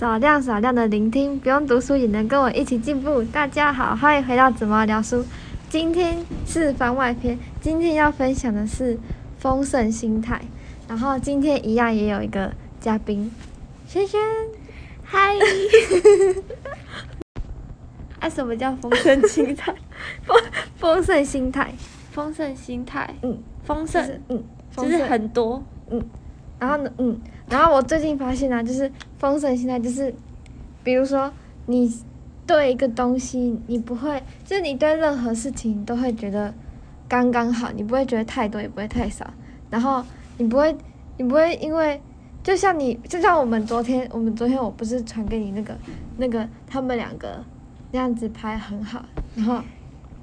[0.00, 3.22] 少量少量的聆听，不用读书也能跟我一起进步。
[3.24, 5.22] 大家好，欢迎回到怎么聊书。
[5.68, 8.98] 今天是番外篇，今天要分享的是
[9.36, 10.40] 丰盛心态。
[10.88, 12.50] 然后今天一样也有一个
[12.80, 13.30] 嘉宾，
[13.86, 14.18] 轩轩，
[15.04, 15.36] 嗨。
[18.20, 19.74] 啊，什么叫丰盛心态？
[20.24, 20.42] 丰
[20.76, 21.74] 丰盛心态，
[22.10, 24.42] 丰盛心态，嗯，丰盛，嗯，
[24.74, 26.02] 就是很多，嗯。
[26.60, 27.18] 然后呢，嗯，
[27.48, 30.14] 然后我最近发现呢，就是丰盛心态，就是
[30.84, 31.32] 比如说
[31.66, 31.92] 你
[32.46, 36.52] 对一个东西，你不会，就是你对任何事情都会觉得
[37.08, 39.28] 刚刚好，你不会觉得太多，也不会太少。
[39.70, 40.04] 然后
[40.36, 40.76] 你不会，
[41.16, 42.00] 你不会因为，
[42.42, 45.74] 就像你，就像我们昨天，我们昨天我不是传给你那个
[46.18, 47.42] 那个他们两个
[47.90, 49.62] 那样子拍很好，然后。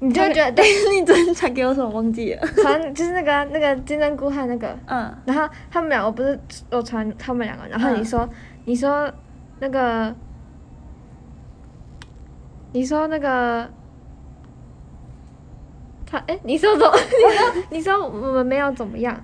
[0.00, 0.62] 你就觉得，
[0.94, 2.46] 你昨天传给我什么忘记了？
[2.62, 6.38] 传就是那个那个金针菇和那个，嗯，然后他们两个不是
[6.70, 8.28] 我传他们两个，然后你说
[8.64, 9.10] 你说
[9.58, 10.14] 那个，
[12.72, 13.68] 你说那个，
[16.06, 16.92] 他哎，你说怎么？
[17.00, 19.20] 你说你说我们没有怎么样？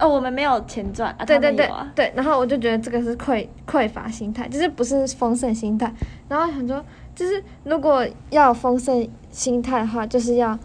[0.00, 1.24] 哦，我们没有钱赚啊？
[1.24, 5.92] 对对对对，然后我就觉得这个是匮匮乏心态，就是不是丰盛心态，
[6.28, 6.84] 然后想说。
[7.14, 10.58] 就是如果要丰盛心态的话，就是要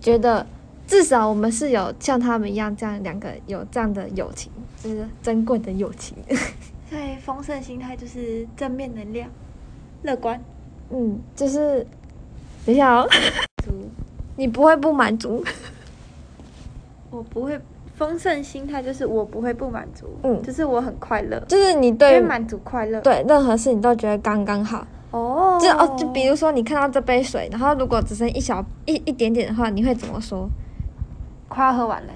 [0.00, 0.44] 觉得
[0.86, 4.50] 至少我们是有像他们一样这样两个有这样的友情，
[4.82, 6.16] 就是珍贵的友情。
[6.88, 9.28] 所以丰盛心态就是正面能量，
[10.02, 10.40] 乐观。
[10.90, 11.86] 嗯，就是
[12.64, 13.08] 等一下哦，
[14.36, 15.44] 你不会不满足？
[17.10, 17.60] 我不会
[17.94, 24.86] 丰盛心态就是我不会不满足，嗯，就是我很快乐，就是你对满足快乐，对任何事你都觉得刚刚好。
[25.10, 30.48] 哦，就哦，就比如说你看到这杯水，然后如果只剩一小一一点点的话，你会怎么说？
[31.48, 32.12] 快要喝完了。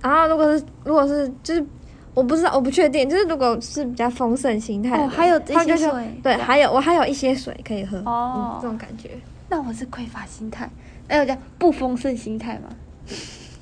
[0.00, 1.66] 然后如果是如果是就是
[2.14, 9.10] 我不知道我不确定，就是如果是比较丰盛心态，哦，还有一些水，对，还有我还有一些水可以喝，哦，这种感觉。
[9.48, 10.70] 那我是匮乏心态，
[11.08, 12.68] 哎，我讲不丰盛心态嘛？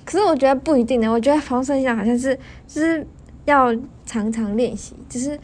[0.05, 3.07] 可是我觉得不一定呢，我觉得丰盛心态好像是就是
[3.47, 3.75] 要
[4.05, 5.41] 常常练习，只是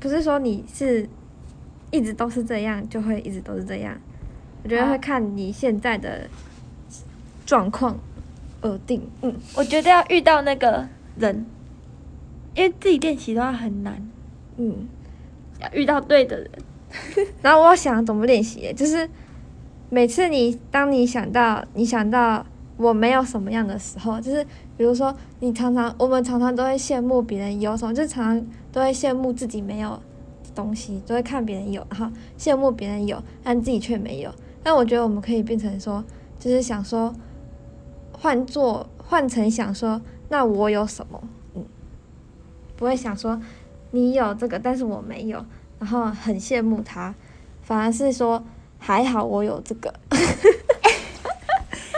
[0.00, 1.08] 不是说你是。
[1.92, 3.96] 一直都是这样，就会一直都是这样。
[4.64, 6.26] 我觉得会看你现在的
[7.46, 7.96] 状况
[8.62, 9.00] 而定。
[9.20, 11.46] 嗯，我觉得要遇到那个人，
[12.56, 14.02] 因为自己练习的话很难。
[14.56, 14.88] 嗯，
[15.60, 16.50] 要遇到对的人。
[17.42, 19.08] 然后我想怎么练习，就是
[19.90, 22.44] 每次你当你想到你想到
[22.76, 24.44] 我没有什么样的时候，就是
[24.76, 30.00] 比如说你常常我们常常都会羡慕别人有什么，就常常都会羡慕自己没有。
[30.54, 34.34] 东西都会看别人有，然后羡慕别人有，但自己却没有。
[34.62, 36.04] 但我觉得我们可以变成说，
[36.38, 37.14] 就是想说，
[38.12, 41.22] 换做换成想说，那我有什么？
[41.54, 41.64] 嗯，
[42.76, 43.40] 不会想说
[43.90, 45.44] 你有这个，但是我没有，
[45.78, 47.14] 然后很羡慕他，
[47.62, 48.44] 反而是说
[48.78, 49.92] 还好我有这个。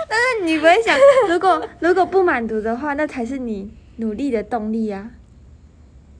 [0.08, 0.98] 但是你不会想，
[1.28, 5.10] 如果如果不满足的话，那才是你努力的动力呀。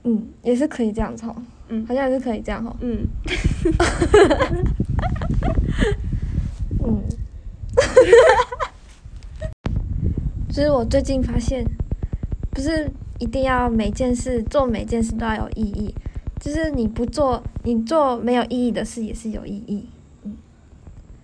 [0.03, 1.34] 嗯，也是可以这样操。
[1.75, 2.75] 嗯，好像是可以这样哈。
[2.81, 3.05] 嗯，
[6.85, 7.03] 嗯，
[10.49, 11.67] 就是我最近发现，
[12.51, 15.93] 不是一定要每件事做每件事都要有意义，
[16.39, 19.89] 就是你不做，你做没有意义的事也是有意义。
[20.23, 20.37] 嗯，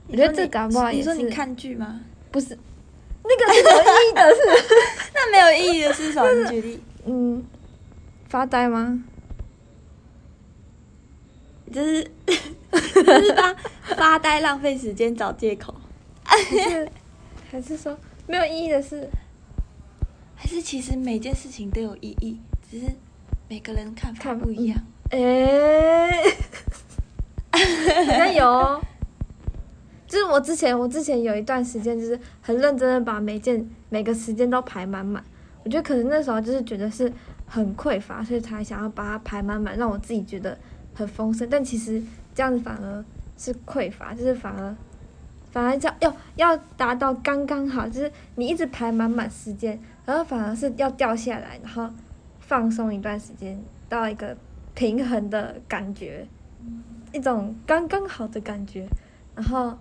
[0.08, 1.14] 我觉得这搞不好也是。
[1.14, 2.00] 你说你看剧吗？
[2.32, 2.58] 不是，
[3.22, 4.38] 那个是有意义的事。
[5.14, 6.26] 那没有意义的是什么？
[6.50, 6.80] 举例。
[7.06, 7.44] 嗯，
[8.28, 9.04] 发呆吗？
[11.72, 12.02] 就是
[12.70, 13.54] 就是发
[13.96, 15.74] 发呆浪费时间找借口，
[16.24, 16.88] 还是
[17.50, 19.08] 还是说没有意义的事，
[20.34, 22.86] 还是其实每件事情都有意义，只是
[23.48, 24.78] 每个人看法不一样。
[25.10, 26.10] 哎，
[27.52, 28.80] 好像有，
[30.06, 35.24] 就是我之前我之前有一段时间就是很认真的把每件每个时间都排满满，
[35.64, 37.12] 我觉得可能那时候就是觉得是
[37.46, 40.58] 很匮乏，所以才想要把它排满满，让我自己觉得。
[41.00, 42.02] 很丰盛，但其实
[42.34, 43.02] 这样子反而
[43.38, 44.76] 是匮乏，就是反而
[45.50, 51.88] 反而要要要达到刚刚好，就是你一直排满满时间，然后反而是要掉下来，然后
[52.38, 53.58] 放松一段时间，
[53.88, 54.36] 到一个
[54.74, 56.26] 平衡的感觉，
[57.12, 58.86] 一种刚刚好的感觉，
[59.34, 59.78] 然后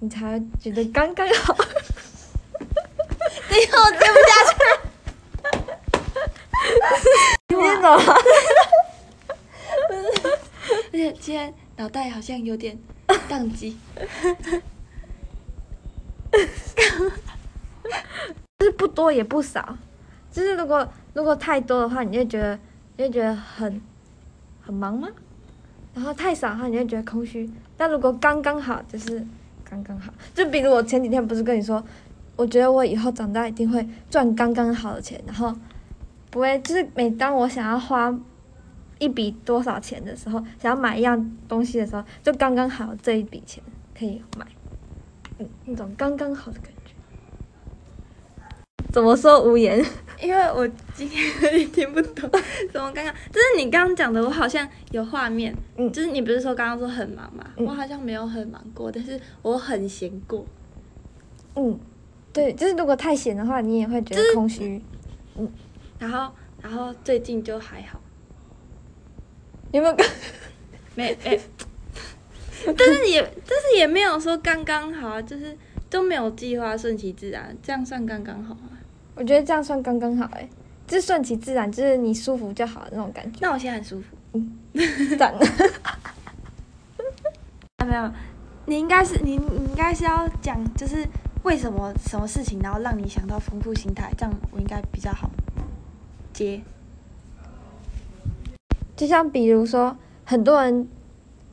[0.00, 1.56] 你才觉得刚刚好。
[3.50, 4.58] 你我接不下去，
[7.48, 7.98] 你走了。
[10.90, 10.92] 而
[11.76, 12.78] 脑袋好像有点
[13.28, 13.76] 宕机，
[18.58, 19.76] 就是不多也不少，
[20.30, 22.58] 就是如果如果太多的话，你就觉得
[22.96, 23.80] 你就觉得很
[24.60, 25.08] 很忙吗？
[25.94, 27.50] 然后太少的话，你就觉得空虚。
[27.76, 29.24] 但如果刚刚好，就是
[29.68, 30.12] 刚刚好。
[30.34, 31.82] 就比如我前几天不是跟你说，
[32.36, 35.54] 我觉得我以后长大一定会赚刚刚好的钱，然后
[36.30, 38.12] 不会就是每当我想要花
[38.98, 43.62] 一笔多少钱的时候，想要买一样东西的时候，就刚刚好这一笔钱
[43.98, 44.46] 可以买，
[45.38, 46.92] 嗯，那种刚刚好的感觉。
[48.90, 49.84] 怎么说无言？
[50.20, 52.28] 因为我今天有点听不懂，
[52.72, 53.14] 怎么刚刚？
[53.30, 60.44] 就是你刚刚讲的，我好像有画面，嗯，就是你不是说刚刚说很忙嘛，我好像没有很忙过，但是我很闲过，
[61.54, 61.78] 嗯，
[62.32, 64.82] 对，就是如果太闲的话，你也会觉得空虚，
[65.36, 65.48] 嗯，
[65.98, 68.00] 然后然后最近就还好，
[69.72, 69.96] 有没有？
[70.94, 71.40] 没没，
[72.76, 75.56] 但是也但是也没有说刚刚好，啊就是
[75.88, 78.70] 都没有计划，顺其自然，这样算刚刚好吗？
[79.14, 80.48] 我觉得这样算刚刚好哎，
[80.86, 83.38] 就是顺其自然，就是你舒服就好那种感觉。
[83.42, 84.58] 那我现在很舒服，嗯，
[85.18, 85.34] 赞。
[87.86, 88.10] 没有，
[88.66, 91.06] 你应该是你你应该是要讲，就是
[91.42, 95.30] 为什么什么事情，然后让你想到丰富心态，这样我应该比较好
[96.32, 96.60] 接。
[98.98, 100.88] 就像比如说，很多人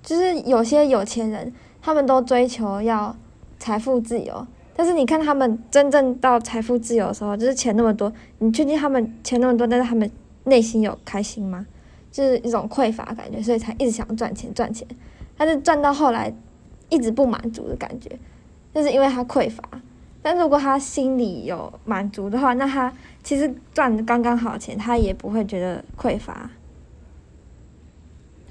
[0.01, 3.15] 就是有些有钱人，他们都追求要
[3.59, 4.47] 财富自由。
[4.75, 10.09] 但是你看他们真正到财富自由的时候，就是钱那么多，你确定他们钱那么多，但是他们
[10.45, 11.67] 内心有开心吗？
[12.11, 14.87] 就是一种匮乏感觉，所以才一直想赚钱赚钱。
[15.37, 16.33] 但是赚到后来
[16.89, 18.09] 一直不满足的感觉，
[18.73, 19.63] 就是因为他匮乏。
[20.23, 26.49] 但如果他心里有满足的话，那他其实赚的刚刚好钱，他也不会觉得匮乏。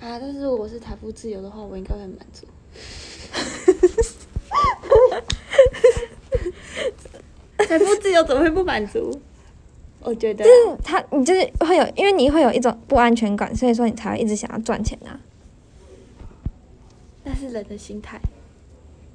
[0.05, 2.47] 啊，但是如果是财富自由的话，我应该会满足。
[7.67, 9.19] 财富自由怎么会不满足？
[10.01, 15.19] 我觉得，就是他，你就是会有，因为你会有一种不安全感，所以说你才会一直想要赚钱啊。
[17.25, 18.21] 那是人的心态，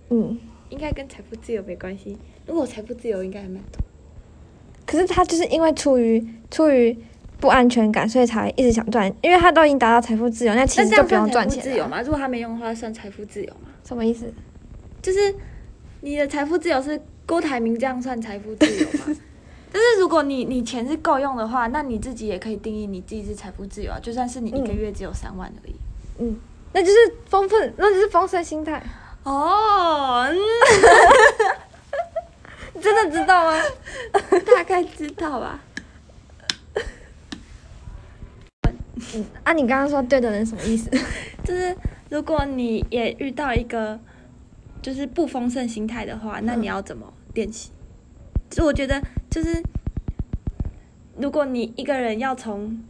[0.10, 0.40] 嗯，
[0.70, 2.18] 应该跟财富自由没关系。
[2.48, 3.80] 如果财富自由，应该还蛮多。
[4.88, 6.98] 可是他就是因为出于出于
[7.40, 12.02] 不安全感，所以才一直想赚，因为他都已经达到财富自由，那其实就不用赚钱自由吗？
[12.02, 13.70] 如果他没用的话，算财富自由吗？
[13.84, 14.32] 什么意思？
[15.02, 15.34] 就是
[16.02, 17.00] 你的财富自由是。
[17.30, 19.06] 郭台铭这样算财富自由吗？
[19.72, 24.00] 但是如果你你钱是够用的话，那你自己也可以定义你自己是财富自由啊。
[24.02, 25.76] 就算是你一个月只有三万而已，
[26.18, 26.36] 嗯，
[26.74, 26.98] 那就是
[27.28, 28.82] 丰盛，那就是丰盛心态
[29.22, 30.26] 哦。
[32.82, 33.62] 真的知道吗？
[34.56, 35.60] 大概知道吧。
[39.16, 40.90] 嗯，啊，你刚刚说对的人什么意思？
[41.44, 41.76] 就是
[42.10, 44.00] 如果你也遇到一个
[44.82, 47.14] 就是不丰盛心态的话，那你要怎么？
[47.34, 47.70] 练习，
[48.50, 49.62] 就我觉得，就是
[51.18, 52.82] 如果你一个人要从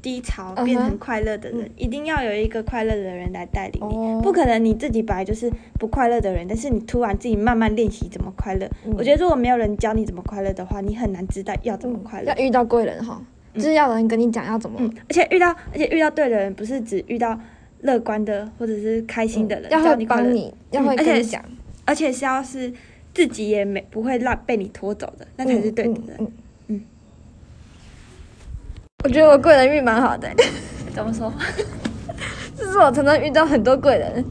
[0.00, 4.22] 低潮变成快乐的人，一定要有一个快乐的人来带领你。
[4.22, 8.70] 不可能你自己本来就是不快乐的人，但是你突然自己慢慢练习怎么快乐。
[8.96, 12.32] 我觉得如果没有人教你怎么快乐的话，你很难知道要怎么快乐。
[12.32, 13.20] 要遇到贵人哈，
[13.54, 14.78] 就是要有人跟你讲要怎么。
[15.08, 17.38] 而且遇到，而且遇到对的人，不是只遇到
[17.82, 21.44] 乐观的或者是开心的人，要会帮你，要会跟你讲，
[21.84, 22.72] 而且是要是。
[23.12, 26.16] 自己也没不会让被你拖走的，那才是对的人。
[26.20, 26.32] 嗯
[26.68, 26.80] 嗯，
[29.02, 30.30] 我觉得我贵人运蛮好的。
[30.94, 31.30] 怎么说？
[32.56, 34.24] 就是我常常遇到很多贵人，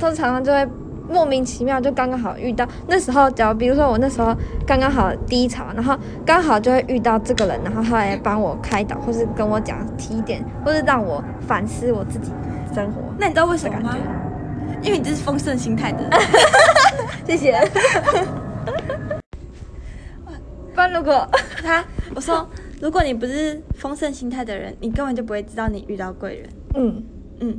[0.00, 0.68] 都常常就会
[1.08, 2.66] 莫名其妙就刚刚好遇到。
[2.86, 4.36] 那时候，假如比如说我那时候
[4.66, 12.32] 刚刚好低潮，然后刚好就会遇到这个人，然后他来帮我开导，或是跟我讲提点，或是让我反思我自己
[12.74, 13.02] 生活。
[13.18, 13.96] 那你知道为什么吗？
[14.82, 16.10] 因为你这是丰盛心态的，
[17.26, 17.58] 谢谢。
[20.74, 21.26] 不然如果
[21.62, 21.82] 他
[22.14, 22.46] 我说，
[22.80, 26.48] 如果你不是丰盛心态的人，你根本就不会知道你遇到贵人。
[26.74, 27.02] 嗯
[27.40, 27.58] 嗯。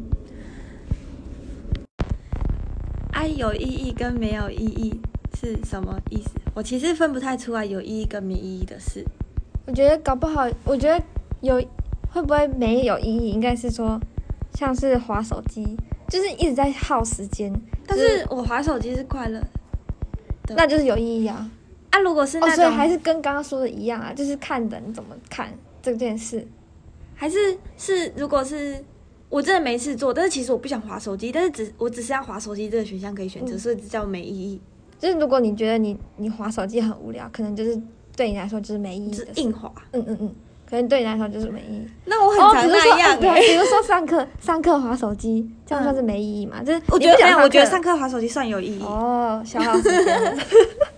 [3.36, 5.00] 有意义跟没有意义
[5.39, 6.29] 是什么意思？
[6.53, 9.05] 我其实分不太出来有意义跟没意义的事。
[9.65, 11.03] 我觉得搞不好，我觉得
[11.41, 11.55] 有
[12.12, 13.29] 会不会没有意义？
[13.29, 14.00] 应该是说，
[14.53, 15.77] 像是划手机。
[16.10, 17.53] 就是一直在耗时间，
[17.86, 19.43] 但是我划手机是快乐，
[20.55, 21.51] 那就是有意义啊！
[21.89, 26.48] 啊，如果是那种，所以还是跟刚刚说的一样啊，就是看人怎么看这件事，
[27.13, 28.81] 还是是如果是
[29.29, 34.60] 我真的没事做，但是其实我不想划手机，但是只我只是要划手机这个选项可以选择，所以这叫没意义。
[35.00, 37.79] 就是如果你觉得你你划手机很无聊，可能就是
[38.15, 39.72] 对你来说就是没意义，是硬划。
[39.91, 40.36] 嗯嗯嗯。
[40.69, 41.88] 可能对你来说就是没意义。
[42.03, 43.17] 那我很常那样。
[43.17, 46.62] 对，比如说上课，上课划手机，这样算是没意义吗？
[46.62, 48.84] 就是我觉得，我觉得上课划手机算有意义。
[48.84, 50.38] 哦，消耗时间。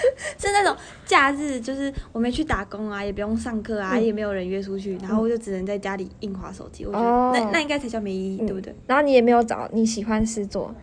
[0.38, 4.04] 是那种假日，就是我没去打工啊，也不用上课啊，嗯。
[4.04, 6.86] 也没有人约出去，然后我就只能在家里硬划手机。
[6.86, 7.32] 我觉得哦。
[7.34, 8.46] 那那应该才叫没意义，嗯。
[8.46, 8.74] 对不对？
[8.86, 10.74] 然后你也没有找你喜欢事做，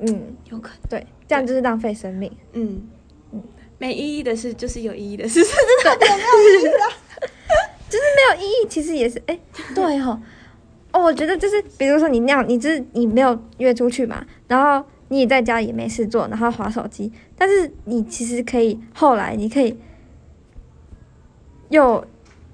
[0.00, 2.30] 嗯，有可能，对，这样就是浪费生命。
[2.52, 2.82] 嗯。
[3.32, 3.42] 嗯。
[3.78, 5.46] 没意义的事就是有意义的事，没
[8.36, 9.36] 有意义，其实也是，哎、
[9.74, 10.20] 对哦，
[10.92, 19.76] 哦，我觉得就是，比如说你那样，你就是你没有约出去嘛，然后你也在家也没事做，然后划手机，但是你其实可以后来你可以
[21.68, 22.02] 又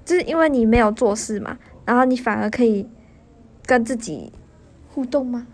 [0.05, 2.85] 就是因为你没有做事嘛，然后你反而可以
[3.65, 4.33] 跟自己
[4.88, 5.47] 互动吗？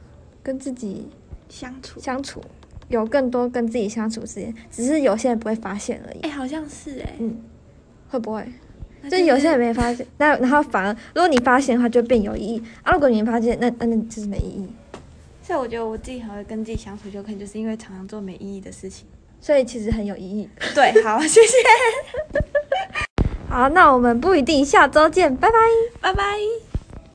[0.43, 1.11] 跟自己
[1.51, 2.01] 相处。
[2.01, 2.41] 相处，
[2.89, 6.21] 有更多跟自己相处时间，只是有些人不会发现而已。
[6.21, 7.37] 哎、好像是哎、嗯，
[8.09, 8.51] 会不会？
[9.11, 12.95] 就是有些人没发现，那然后反而如果你发现的话，就变有意义啊。
[12.95, 14.67] 如果你没发现，那那那就是没意义。
[15.47, 19.07] 所以我觉得我自己很会跟自己相处，就可能就是因为常常做没意义的事情。
[19.39, 20.49] 所以其实很有意义。
[20.75, 21.59] 对，好， 谢谢，
[23.51, 25.57] 好，那我们不一定下周见，拜拜。
[26.01, 26.64] 拜拜。